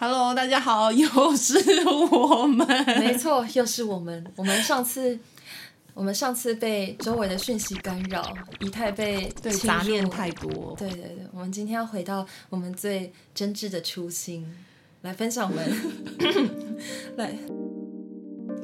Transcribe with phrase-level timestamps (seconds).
[0.00, 2.66] Hello，大家好， 又是我们。
[2.98, 4.24] 没错，又是我们。
[4.34, 5.16] 我们上次，
[5.94, 14.44] 我们上次被周围的讯息干扰，仪态被对杂念太多，对对对，我们今天要回到我们最真挚的初心，
[15.02, 15.70] 来分享我们，
[17.16, 17.32] 来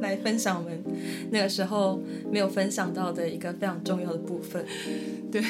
[0.00, 0.82] 来分享我们
[1.30, 4.64] 那个时候没有分享到的一个非常重要的部分。
[5.32, 5.42] 对，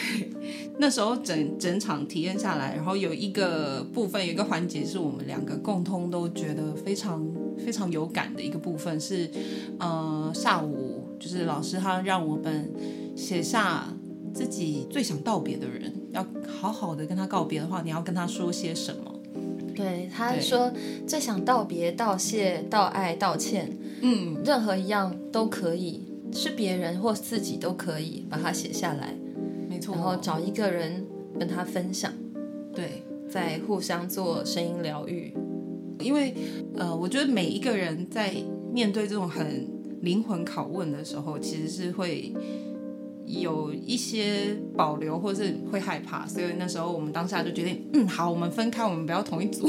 [0.79, 7.27] 那时候整整场体验下来，然后有一个部分，有一个环节是我们两个共通都觉得非常
[7.59, 9.31] 非常有感的一个部分是，
[9.79, 12.73] 呃，下午就是老师他让我们
[13.15, 13.87] 写下
[14.33, 19.13] 自己最想道别的人，要好好的跟他告别的话，你要跟他说些什么？
[19.77, 20.73] 对，他说
[21.07, 26.03] 最想道别、道谢、道爱、道歉，嗯，任何一样都可以，
[26.33, 29.15] 是别人或自己都可以把它写下来，
[29.69, 31.05] 没错，然后找一个人
[31.39, 32.13] 跟他分享。
[32.73, 33.03] 对。
[33.27, 35.35] 在互相做声音疗愈。
[35.99, 36.33] 因为
[36.77, 38.33] 呃，我觉得每一个人在
[38.71, 39.67] 面对这种很
[40.03, 42.33] 灵魂拷问的时候，其实是会
[43.27, 46.27] 有一些保留，或是会害怕。
[46.29, 49.69] 所以那时候我们当下就决定，嗯，好，我们分开，我们不要同一组。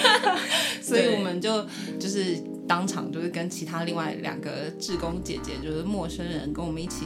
[0.80, 1.64] 所以我们就
[1.98, 2.36] 就是
[2.68, 7.04] 当场就是跟其他另外两个志工姐姐，就是陌生人，跟我们一起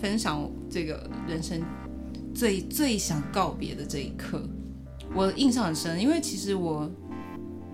[0.00, 1.62] 分享这个人生
[2.34, 4.42] 最最想告别的这一刻。
[5.14, 6.90] 我印象很深，因为其实我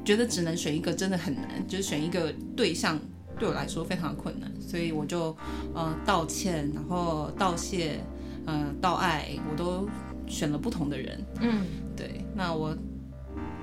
[0.04, 2.98] 觉得只能选一个真的很难，就是选一个对象
[3.38, 5.36] 对我来说非常困难，所以我就
[5.74, 8.00] 呃道歉，然后道谢，
[8.46, 9.86] 呃道爱，我都
[10.26, 11.22] 选了不同的人。
[11.40, 12.74] 嗯，对，那我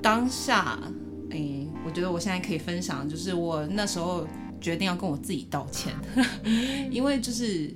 [0.00, 0.78] 当下，
[1.34, 4.26] 诶，我觉得我现在可以分享，就是我那时候
[4.60, 5.92] 决定要跟我自己道歉，
[6.90, 7.70] 因为就是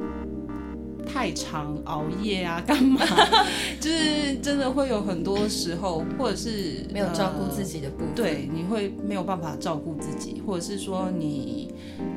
[1.07, 3.01] 太常熬夜啊，干嘛，
[3.81, 8.15] 就是真的会有很多时候，或者是没有照顾呃自己的部分。
[8.15, 11.73] 对，你会没有办法照顾自己，或者是说你，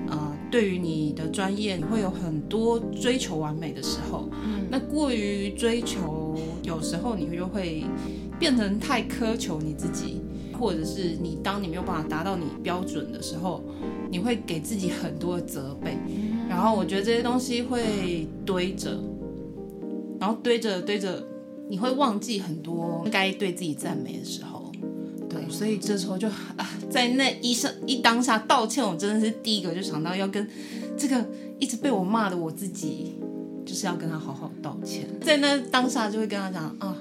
[0.09, 4.29] 呃，对于你的专业，你会有很多追求完美的时候。
[4.43, 7.83] 嗯，那过于追求，有时候你就会
[8.37, 10.21] 变成太苛求你自己，
[10.61, 13.63] 或者是你当你没有办法达到你标准的时候，
[14.11, 15.97] 你会给自己很多的责备。
[16.47, 18.95] 然后我觉得这些东西会堆着，
[20.19, 21.25] 然后堆着堆着，
[21.67, 24.71] 你会忘记很多该对自己赞美的时候。
[25.27, 30.47] 对，所以这时候就啊，在那一生一当下道歉，我真的是第一个就想到要跟
[30.95, 31.25] 这个
[31.57, 33.15] 一直被我骂的我自己，
[33.65, 35.07] 就是要跟他好好道歉。
[35.21, 36.95] 在那当下就会跟他讲啊，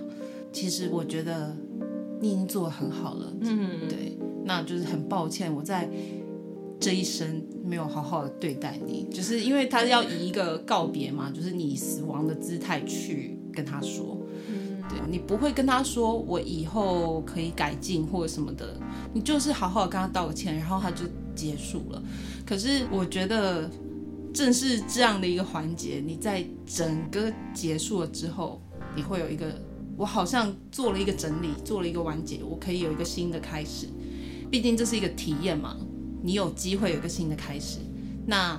[0.50, 1.54] 其实我觉得
[2.20, 5.88] 你已经做的很好了，嗯，对，那就是很抱歉我在
[6.78, 14.16] 这一生没有好好的对待你，就是因为他要以一个告别嘛，就是你死亡的姿态去跟他说。
[14.88, 18.76] 对你不会跟他说我以后可以改进或者什么的，
[19.14, 22.02] 你就是好好的跟他道个歉，然后他就结束了。
[22.44, 23.70] 可是我觉得，
[24.34, 28.60] 正是这样的一个环节，你在整个结束了之后，
[28.96, 29.46] 你会有一个，
[30.00, 33.86] 我好像做了一个整理，做了一个完结，我可以有一个新的开始。
[34.50, 35.76] 毕竟这是一个体验嘛，
[36.22, 37.80] 你有机会有一个新的开始。
[38.26, 38.58] 那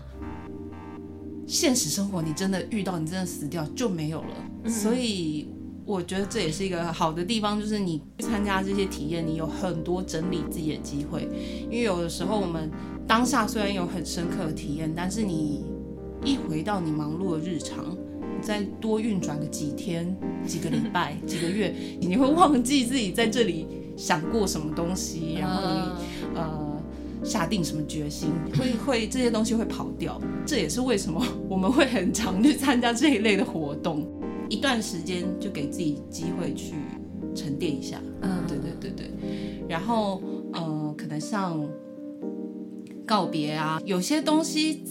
[1.48, 4.70] 现实生活你真的遇到，你真的死掉就没有了。
[4.70, 5.48] 所以
[5.84, 11.28] 我觉得这也是一个好的地方，就是你参加这些体验，你有很多整理自己的机会。
[11.64, 12.70] 因为有的时候我们
[13.08, 15.66] 当下虽然有很深刻的体验，但是你
[16.24, 18.11] 一回到你忙碌的日常，你
[18.42, 20.16] 再多运转个几天、
[20.46, 26.72] 几个礼拜、几个月，你会忘记自己在这里想过什么东西，然后你、呃。
[27.24, 34.08] 下定什么决心，会会这些东西会跑掉，这也是为什么我们会很常去参加这一类的活动，
[34.50, 36.74] 一段时间就给自己机会去
[37.36, 38.02] 沉淀一下。
[38.22, 38.42] 嗯。
[38.48, 39.12] 对对对对，
[39.70, 40.20] 然后
[40.52, 41.64] 呃，可能像
[43.06, 44.84] 告别啊，有些东西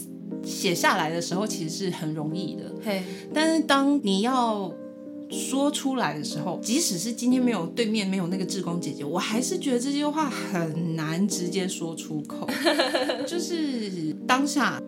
[0.45, 3.03] 写下来的时候其实是很容易的，嘿，
[3.33, 4.73] 但是当你要
[5.31, 12.49] 说出来的时候，即使是今天没有对面没有那个志工姐姐，我还是觉得这些话很难直接说出口，
[13.27, 14.83] 就是当下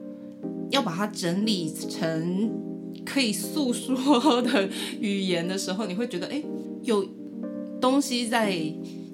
[0.71, 2.51] 要把它整理成
[3.05, 4.69] 可以诉说的
[4.99, 6.43] 语言的时候，你会觉得哎，
[6.83, 7.07] 有
[7.81, 8.57] 东西在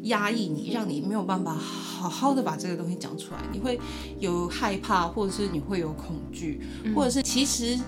[0.03, 3.79] 压抑你，让你没有办法好好的把这个东西讲出来，你会
[4.19, 6.61] 有害怕，或者是你会有恐惧，
[6.95, 7.79] 或者是其实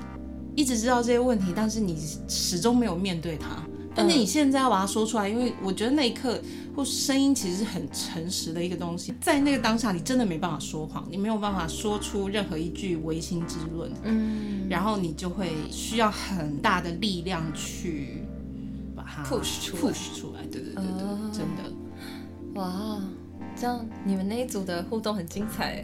[0.55, 1.97] 一直知道这些问题，但是你
[2.29, 3.63] 始终没有面对它。
[3.93, 6.41] 但是你现在要把它说出来，因为我觉得那一刻
[6.77, 14.69] 或声音其实是很诚实的一个东西，在那个当下，你真的没办法说谎，你没有办法说出任何一句违心之论，嗯。
[14.69, 18.23] 然后你就会需要很大的力量去
[18.95, 19.93] 把它 push 出来。
[19.93, 21.73] push 出来，对对对对，哦真的。
[22.61, 23.01] 哇，
[23.57, 25.83] 这样你们那一组的互动很精彩。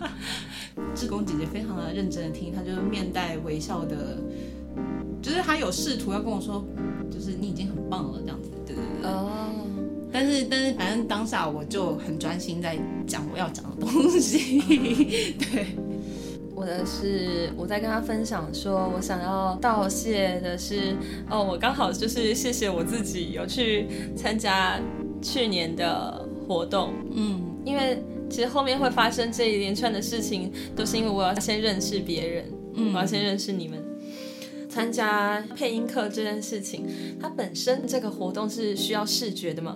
[0.94, 4.18] 志工姐姐非常的认真的听，她就是面带微笑的，
[5.22, 6.62] 就是她有试图要跟我说，
[7.10, 9.10] 就是你已经很棒了这样子，对对对。
[9.10, 9.30] 哦。
[10.12, 14.60] 但是但是反正当下我就很专心在讲我要讲的东西，
[15.40, 15.66] 对。
[16.54, 20.96] 我的是我在跟他分享，说我想要道谢的是，
[21.30, 24.80] 哦，我刚好就是谢谢我自己有去参加
[25.22, 33.82] 去年的活动，嗯，因为其实后面会发生这一连串的事情，都是因为我要先认识别人，嗯，我要先认识你们。
[34.76, 36.84] 参加配音课这件事情，
[37.18, 39.74] 它本身这个活动是需要视觉的嘛？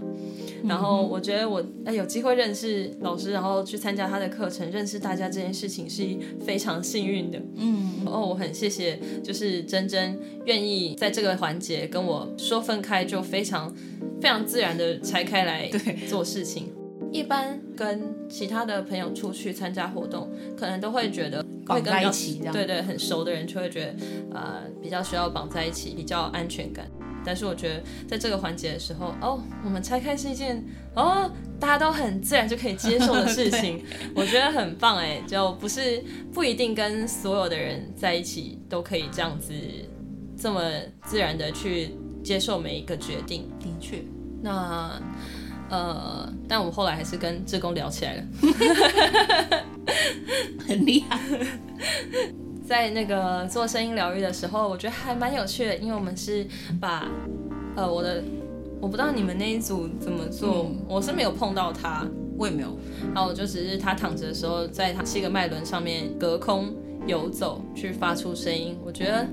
[0.63, 6.07] 然后我觉得我哎有机会认识老师，然后去参加他的课程，认识大家这件事情是
[6.45, 7.41] 非常幸运的。
[7.57, 13.75] 嗯，哦，我很谢谢，就是珍珍愿意在这个环节跟我说分开，就非常
[14.21, 15.71] 非常自然的拆开来
[16.11, 16.67] 做事情。
[17.13, 23.95] 一般跟其他的朋友出去参加活动，可能都会觉得绑在一起，对对，很熟的人就会觉得
[24.33, 26.87] 呃比较需要绑在一起，比较安全感。
[27.23, 30.65] 但是我觉得在这个环节的时候，哦，我们拆开是一件
[30.95, 33.85] 哦大家都很自然就可以接受的事情，
[34.17, 36.03] 我觉得很棒哎，就不是
[36.33, 39.53] 不一定跟所有的人在一起都可以这样子
[40.39, 40.63] 这么
[41.05, 41.91] 自然的去
[42.23, 43.51] 接受每一个决定。
[43.59, 44.03] 的确，
[44.43, 45.01] 那。
[45.71, 48.25] 呃，但我们后来还是跟志工聊起来了，
[50.67, 51.19] 很厉害。
[52.67, 56.47] 在那个做声音疗愈的时候，我觉得还蛮有趣的，因为我们是
[56.81, 57.09] 把
[57.77, 58.23] 呃我的，
[58.81, 62.07] 我不知道你们那一组怎么做，我是没有碰到他，
[62.37, 62.77] 我也没有，
[63.15, 66.75] 然后我就只是他躺着的时候，在他七个脉轮上面隔空
[67.07, 69.27] 游走去发出声音，我觉得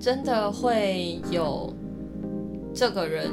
[0.00, 1.74] 真的会有
[2.74, 3.30] 这个人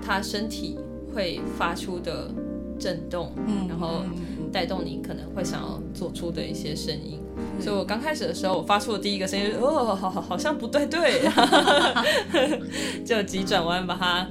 [0.00, 0.78] 他身体。
[1.16, 2.30] 会发出的
[2.78, 4.02] 震动，嗯，然后
[4.52, 7.18] 带动你可能会想要做出的一些声音。
[7.58, 11.22] 所以我刚开始的时候，我发出的第一个声音，哦，好好好像不对对，
[13.02, 14.28] 就急转弯把它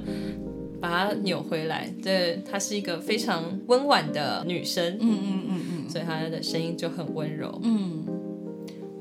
[0.80, 1.92] 把它扭回来。
[2.00, 7.60] 对，她是一个非常温婉的女生，嗯嗯嗯嗯，所以她的声音就很温柔。
[7.64, 8.04] 嗯，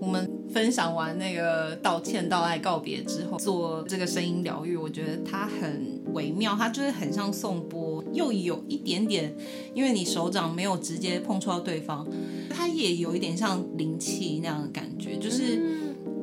[0.02, 6.04] 我们分享完那个道歉、道爱、告别之后，做这个声音疗愈，我觉得她很。
[6.16, 9.36] 微妙，它就是很像颂钵，又有一点点，
[9.76, 12.08] 因为你手掌没有直接碰触到对方，
[12.50, 15.62] 它也有一点像灵气那样的感觉，就是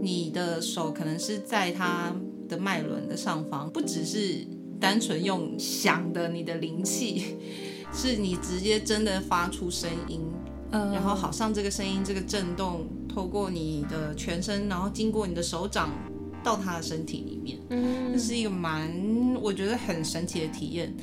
[0.00, 2.12] 你的手可能是在它
[2.48, 4.44] 的脉轮的上方，不只是
[4.80, 7.36] 单纯用响的你的灵气，
[7.92, 10.20] 是你直接真的发出声音，
[10.70, 15.90] 然后好像这个声音这个震动透过你的全身，然后经过你的手掌。
[16.42, 18.90] 到他的身体里面，嗯，这是一个蛮
[19.40, 20.94] 我觉得很神奇的体验。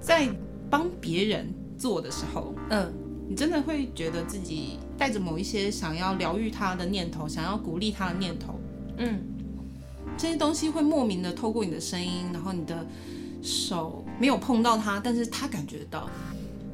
[0.00, 0.28] 在
[0.70, 2.92] 帮别人做的时候，嗯，
[3.28, 8.54] 你真的会觉得自己带着某一些想要疗愈他的念头，想要鼓励他的念头，
[8.98, 9.20] 嗯，
[10.16, 12.86] 这些东西会莫名的透过你的声音，然后你的
[13.42, 16.08] 手没有碰到他，但是他感觉到。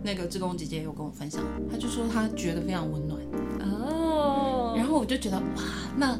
[0.04, 3.20] 那个志工姐姐有跟我分享，她就说她觉得非常温暖。
[3.60, 5.62] 哦，然后我就觉得哇，
[5.96, 6.18] 那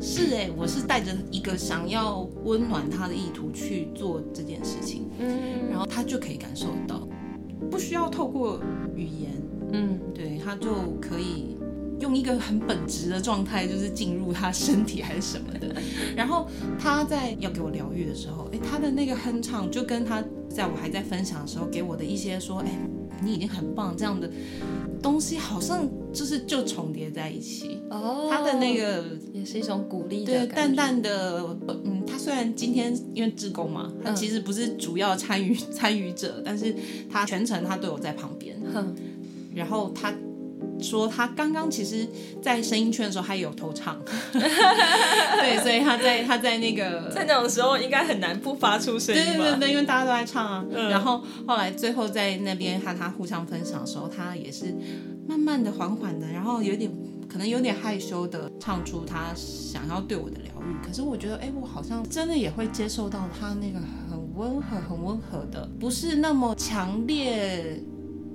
[0.00, 7.06] 是哎，我是带着一个想要温暖他的意图去做这件事情，嗯，然后他就可以感受到，
[7.70, 8.60] 不需要透过
[8.94, 9.30] 语言，
[9.72, 11.56] 嗯，对，他就可以
[12.00, 15.74] 用一个很本质的状态，就是进入他身体还是什么的，
[16.16, 16.46] 然后
[16.78, 22.70] 他在要给我疗愈的时候，哎，他的那个哼唱就跟他在我还在分享的时候给我的一些说，哎。
[23.22, 24.30] 你已经很棒，这样的
[25.02, 27.80] 东西好像就是就重叠在一起。
[27.90, 31.40] 哦，他的那个也是一种鼓励，对，淡淡的，
[31.84, 36.74] 嗯，他虽然今天因为志工嘛，他其实不是主要参与 参与者，但是
[37.10, 38.60] 他全程他都有在旁边。
[38.72, 38.94] 哼，
[39.54, 40.12] 然后他。
[40.78, 42.08] 说他刚刚其实，
[42.40, 44.00] 在声音圈的时候，他有偷唱，
[44.32, 50.64] 对， 所以他在他在那个在那种时候，应该很难不发出声音对对对，因为大家都在唱啊。
[50.88, 54.74] 然后后来最后在那边和他互相分享的时候，他也是
[55.30, 56.90] 慢慢的、缓缓的，然后有点
[57.28, 60.84] 可能有点害羞的唱出他想要对我的疗愈。
[60.84, 63.78] 可是我觉得，哎，我好像真的也会接受到他那个
[64.10, 67.80] 很温和、很温和的，不是那么强烈。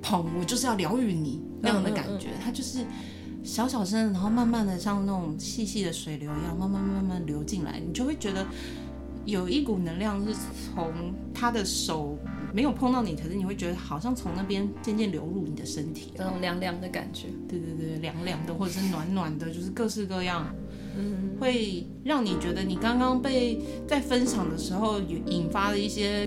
[0.07, 2.85] 捧我就是要疗愈你那样的感觉，他就是
[3.43, 8.45] 小小声，然后慢慢的像那种细细的水流一样，慢慢慢慢流进来，你就会觉得
[9.25, 10.35] 有一股能量是
[10.75, 10.93] 从
[11.33, 12.15] 他的手
[12.55, 17.27] 没有碰到你，可是你会觉得好像从那边渐渐流入你的身体，那种凉凉的感觉。
[17.49, 20.47] 对对对，凉凉的或者是暖暖的，就是各式各样，
[20.97, 26.25] 嗯，会让你觉得你刚刚被在分享的时候有引发了一些。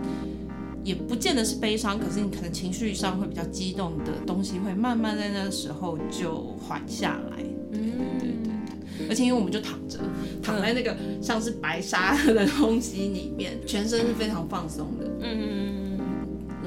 [0.85, 7.43] 也不见得是悲伤，可是你可能情绪上会比较激动的东西，会慢慢在那个时候就缓下来。
[7.71, 9.99] 对对对对，而且因为我们就躺着，
[10.43, 15.07] 躺在那个像是白纱的东西里面，全身是非常放松的。
[15.21, 15.78] 嗯嗯，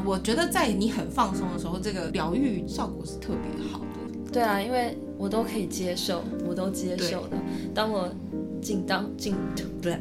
[0.05, 3.85] 我觉得在你很放松的时候，这个疗愈效果是特别好的。
[4.31, 7.37] 对啊，因为我都可以接受，我都接受的。
[7.73, 8.09] 当我
[8.61, 9.97] 紧张、紧不对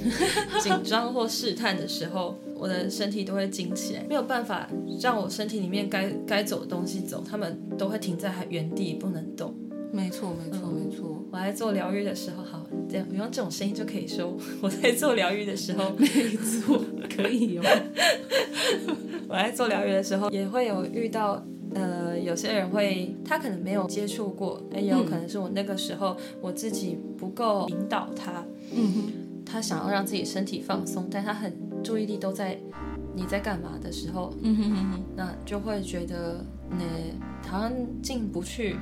[0.60, 4.68] 紧张或试探的时候，我的身体都会紧起来，没有办法
[5.00, 9.54] 让我身体里面该该走的东西走，他们都会停在原地不能动。
[9.92, 11.24] 没错，没错，没错。
[11.32, 16.06] 我在做疗愈的时候，好，这样用这种声音就可以说 我在做疗愈的时候，没
[16.36, 16.80] 错，
[17.14, 17.62] 可以哦。
[19.30, 21.40] 我在做疗愈的时候，也会有遇到，
[21.72, 28.44] 呃，有些人会，他可能没有接触过，也有可能是我那个时候我自己不够引导他，
[28.74, 29.12] 嗯哼，
[29.46, 32.58] 他想要让自己身体放松，但他很注意力都在
[33.14, 37.72] 你在干嘛的时候，嗯哼哼哼，那就会觉得，那好像
[38.02, 38.74] 进不去。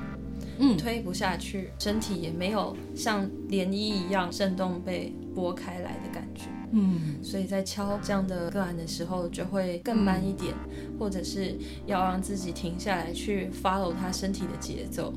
[0.57, 6.45] 嗯，推不下去，身体也没有像涟漪一样震动被拨开来的感觉。
[6.71, 10.53] 嗯，所以在敲这样的个案的时候，就会更慢一点，
[10.99, 11.55] 或者是
[11.85, 15.11] 要让自己停下来去 follow 他身体的节奏。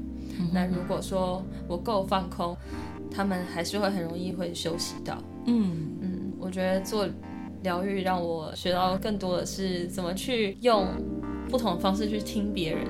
[0.53, 2.57] 那如果说我够放空，
[3.11, 5.23] 他们还是会很容易会休息到。
[5.47, 7.07] 嗯嗯，我觉得做
[7.63, 10.87] 疗愈让我学到更多的是怎么去用。
[11.53, 12.87] 不同的方式去听别人，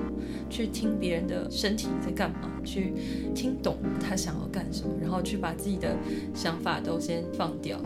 [0.49, 2.93] 去听别人的身体在干嘛，去
[3.35, 5.97] 听懂他想要干什么，然后去把自己的
[6.33, 7.77] 想法都先放掉。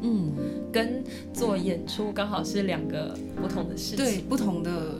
[0.00, 0.32] 嗯，
[0.72, 1.04] 跟
[1.34, 3.96] 做演出刚好是两个不同的事情。
[3.96, 4.94] 对，不同的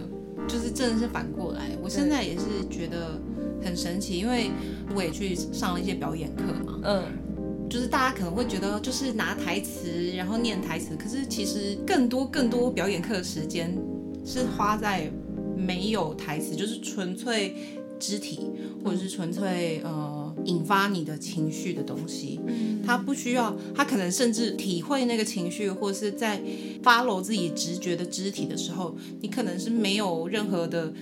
[0.46, 1.70] 就是真的是反过来。
[1.82, 3.18] 我现在也是觉得
[3.64, 4.50] 很神奇，因为
[4.94, 6.78] 我也去上了一些表演课嘛。
[6.84, 7.04] 嗯，
[7.70, 13.74] 就是大家可能会觉得就是拿台词然后念台词，可是其实更多更多表演课的时间。
[14.26, 15.08] 是花在
[15.56, 17.54] 没有台词，就是纯粹
[17.98, 18.40] 肢体，
[18.84, 22.40] 或者是纯粹呃引发你的情绪的东西。
[22.46, 26.42] 嗯，他不需要，他可能甚至体会那个情绪，或是在
[26.82, 30.92] follow 自己直觉的肢体的时候，你可能是没有任何的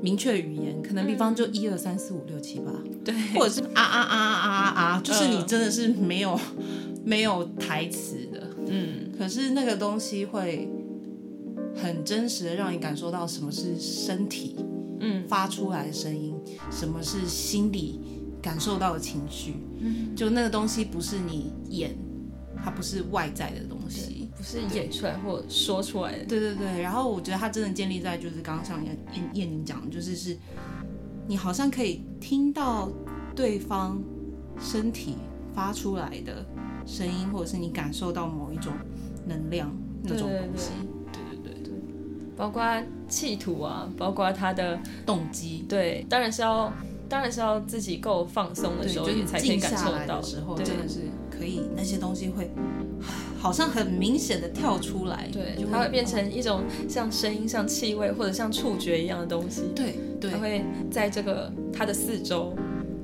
[0.00, 2.72] 明确语言，可能比方就一二三四五六七八，
[3.04, 6.38] 对，或者是啊啊啊啊啊啊，就是你真的是没有
[7.04, 8.46] 没有台词的。
[8.68, 10.70] 嗯，可是那个东西会。
[11.86, 14.56] 很真实的让你感受到什么是身体，
[15.00, 16.34] 嗯，发出来的声音，
[16.70, 18.00] 什么是心里
[18.42, 21.96] 感受到的情绪，嗯，就那个东西不是你演，
[22.62, 26.82] 它不是外在的东西，不是演出来或说出来的，对对对。
[26.82, 30.36] 然后我觉得它真的建立在就是刚刚像燕燕燕宁讲，就是是，
[31.28, 32.90] 你好像可以听到
[33.34, 34.02] 对方
[34.60, 35.16] 身体
[35.54, 36.44] 发出来的
[36.84, 38.72] 声音，或者是你感受到某一种
[39.24, 40.70] 能量那种东西。
[42.36, 42.62] 包括
[43.08, 46.70] 企图啊，包括他的动机，对，当然是要，
[47.08, 50.20] 当然是要自己够放松的时候，你才可以感受到。
[50.20, 51.00] 时候真的是
[51.30, 52.50] 可以，那些东西会
[53.38, 62.52] 好像很明显的跳出来，对，它会变成一种像声音、像气味或者像触觉一样的东西，对，对，它会在这个它的四周，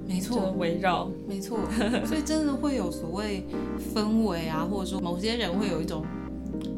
[0.07, 1.59] 没错，围绕，没错，
[2.05, 3.47] 所以真的会有所谓
[3.95, 6.05] 氛围啊，或者说某些人会有一种。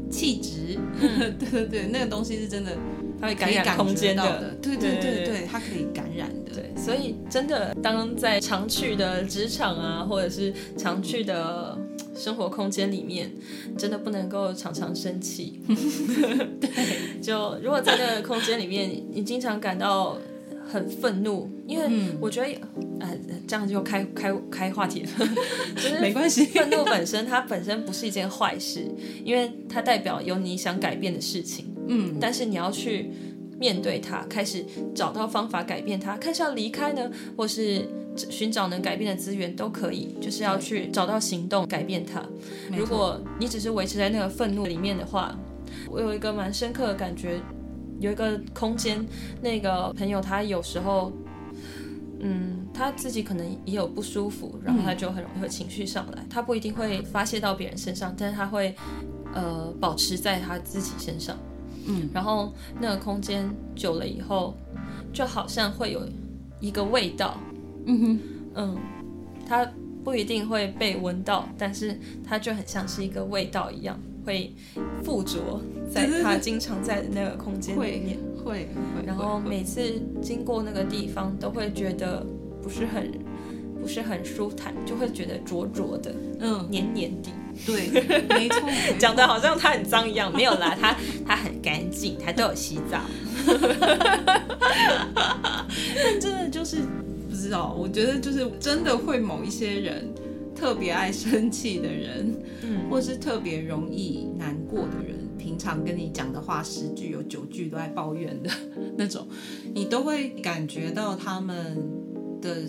[0.09, 0.77] 气质，
[1.39, 2.71] 对对对，那个东西是真的，
[3.19, 6.51] 它会感染空间的，对对对对，它可以感染的。
[6.53, 11.77] 对，所以真的，当在常去的职场啊，或者是常去的
[12.15, 13.29] 生活空间里面，
[13.77, 15.59] 真的不能够常常生气。
[15.67, 20.17] 对，就如果在那个空间里面，你经常感到
[20.65, 21.87] 很愤怒，因为
[22.19, 22.59] 我觉得。
[22.97, 23.09] 呃，
[23.45, 25.09] 这样就开开开话题了，
[25.75, 26.45] 就是没关系。
[26.45, 28.89] 愤怒本身，它本身不是一件坏事，
[29.23, 31.65] 因为它代表有你想改变的事情。
[31.87, 33.11] 嗯，但是你要去
[33.59, 42.23] 面对它，开始找到方法改变它，看是要离开呢，或是寻找能改变的资源都可以，就是要去找到行动改变它。
[42.71, 45.37] 如果你只是维持在那个愤怒里面的话，
[45.91, 47.41] 我有一个蛮深刻的感觉，
[47.99, 49.05] 有一个空间，
[49.41, 51.11] 那个朋友他有时候。
[52.27, 56.25] 嗯，他自己可能也有不舒服，然后他就很容易会情绪上来。
[56.27, 58.73] 他不一定会发泄到别人身上，但是他会
[59.31, 61.37] 呃保持在他自己身上。
[61.85, 64.55] 嗯，然后那个空间久了以后，
[65.13, 66.01] 就好像会有
[66.59, 67.37] 一个味道。
[67.85, 68.19] 嗯哼，
[68.55, 68.77] 嗯，
[69.45, 69.69] 他
[70.03, 74.51] 不一定会被闻到，但是他就很像是一个味道一样，会
[75.03, 75.61] 附着
[75.91, 78.17] 在他经常在的那个空间里面。
[78.43, 78.67] 会，
[79.05, 79.81] 然后每次
[80.21, 82.23] 经过那个地方，都会觉得
[82.61, 83.11] 不是很
[83.81, 87.29] 不是很舒坦，就会觉得灼灼的，嗯，黏黏的。
[87.65, 87.87] 对，
[88.29, 92.99] 没错， 讲的好像他很脏一样，没有啦，他他很干净，他都有洗澡。
[95.95, 96.77] 但真的就是
[97.29, 100.13] 不知道，我觉得就是真的会某一些人
[100.53, 105.15] 特别爱生气的人，嗯，或是特别容易难过的人，
[105.45, 108.49] 平常跟你讲的话十句有九句都在抱怨的
[108.97, 109.27] 那种，
[109.75, 111.77] 你都会感觉到他们
[112.41, 112.63] 的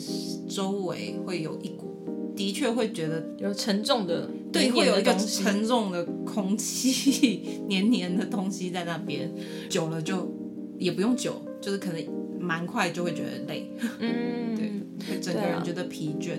[0.47, 1.97] 周围会有一股，
[2.37, 9.33] 的确会觉得有沉重的，对，会有一个沉重的空气，黏黏的东西在那边，
[9.71, 10.31] 久了就
[10.79, 12.07] 也不用久，就是可能
[12.39, 14.55] 蛮快就会觉得累，嗯，
[14.99, 16.33] 对，整个人觉得疲倦。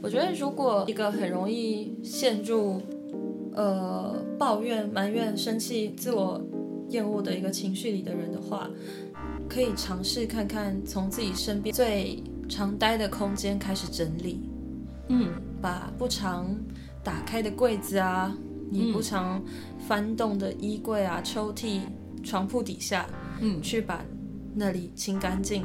[0.00, 2.80] 我觉得，如果一个很容易陷入
[3.54, 6.40] 呃抱怨、埋怨、生气、自我
[6.90, 8.68] 厌恶的一个情绪里的人的话，
[9.48, 14.40] 可以尝试看看从自己身边最常待的空间开始整理，
[15.08, 15.30] 嗯，
[15.60, 16.54] 把不常
[17.02, 18.36] 打开的柜子啊，
[18.70, 19.42] 你不常
[19.86, 21.80] 翻动的衣柜啊、抽屉、
[22.22, 23.06] 床铺底下，
[23.40, 24.04] 嗯去把
[24.54, 25.64] 那里清干净、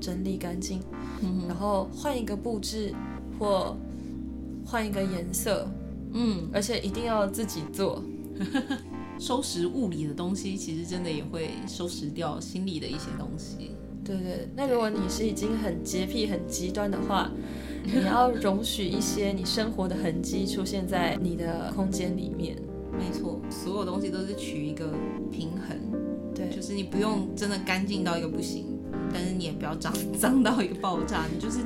[0.00, 0.80] 整理干净，
[1.22, 2.94] 嗯然后换一个布置
[3.38, 3.76] 或
[4.64, 5.68] 换一个颜色，
[6.12, 8.02] 嗯，而且一定要自己做。
[9.18, 13.70] 收拾物理的东西，其实真的也会收拾掉心里的一些东西。
[14.04, 17.30] 对对，那如果你是已经很洁癖、很极端的话，
[17.84, 22.56] 你要容许一些你生活的痕迹出现在你的空间里面。
[22.98, 24.92] 没错，所有东西都是取一个
[25.30, 25.78] 平衡，
[26.34, 28.66] 对，就是你不用真的干净到一个不行，
[29.12, 31.60] 但是你也不要脏 脏到一个爆炸，你就是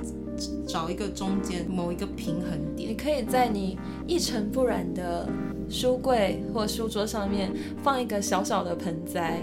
[0.66, 2.90] 找一个中间某一个平衡点。
[2.90, 5.28] 你可以在你一尘不染的
[5.68, 7.52] 书柜或书桌上面
[7.82, 9.40] 放一个小小的盆栽，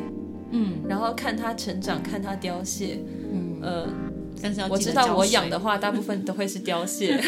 [0.51, 2.99] 嗯然后看它成长，看它凋谢。
[3.31, 3.87] 嗯，呃，
[4.41, 7.19] 但是要我知道我养的话，大部分都会是凋谢。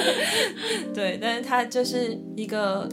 [0.94, 2.88] 对，但是它就是一个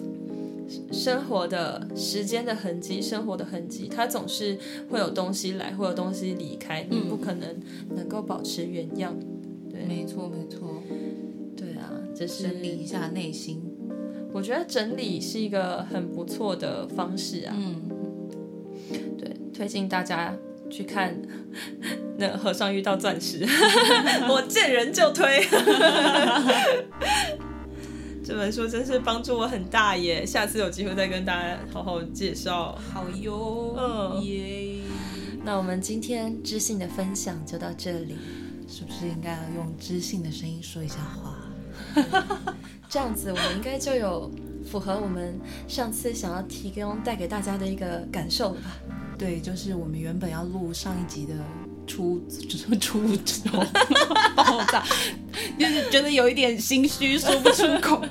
[0.91, 4.57] 生活的时间的痕迹，生活的痕迹，它总是
[4.89, 7.55] 会有东西来，会有东西离开，你不可能
[7.95, 9.13] 能够保持原样。
[9.79, 10.81] 对，没错没错，
[11.55, 13.61] 对啊，这是整理一下内心。
[14.31, 17.55] 我觉得整理是一个很不错的方式啊。
[17.57, 17.81] 嗯，
[19.17, 20.35] 对，推荐大家
[20.69, 21.19] 去看
[22.17, 23.45] 那《和尚遇到钻石》
[24.29, 25.47] 我见人就推。
[28.23, 30.23] 这本书真是帮助我很大耶！
[30.23, 32.77] 下次有机会再跟大家好好介绍。
[32.93, 34.75] 好哟，嗯耶。
[35.43, 38.15] 那我们今天知性的分享就到这里，
[38.69, 41.35] 是不是应该要用知性的声音说一下话？
[42.87, 44.31] 这样子我们应该就有
[44.69, 48.77] 符合我们上次想要提供带给大家的一个感受了吧？
[49.17, 51.33] 对，就是我们原本要录上一集的
[51.87, 52.99] 出出出
[53.39, 53.63] 头
[54.35, 54.83] 爆炸，
[55.57, 58.01] 就是觉得有一点心虚，说不出口。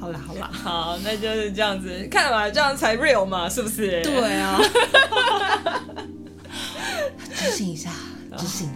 [0.00, 4.02] 好啦好啦，好，那就是这样子，看嘛，这样才 real 嘛，是不是？
[4.02, 4.60] 对啊，
[7.44, 7.90] 知性一下，
[8.36, 8.70] 知性，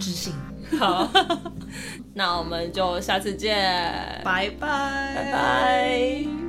[0.00, 0.32] 知性，
[0.78, 1.08] 好，
[2.14, 3.56] 那我们就下次见，
[4.24, 5.14] 拜拜。
[5.14, 6.43] 拜拜。